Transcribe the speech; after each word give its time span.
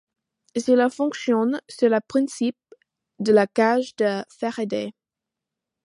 Cela 0.57 0.89
fonctionne 0.89 1.61
sur 1.69 1.87
le 1.87 1.99
principe 2.07 2.57
de 3.19 3.31
la 3.31 3.45
cage 3.45 3.95
de 3.97 4.23
Faraday. 4.29 4.93